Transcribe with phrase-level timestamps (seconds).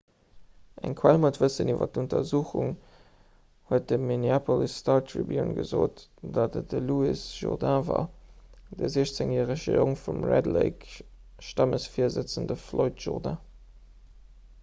[0.87, 2.71] eng quell mat wëssen iwwer d'untersuchung
[3.71, 6.01] huet dem minneapolis star tribune gesot
[6.39, 8.01] datt et de louis jourdain war
[8.81, 13.41] de 16-järege jong vum 'red lake'-stammesvirsëtzende floyd jourdain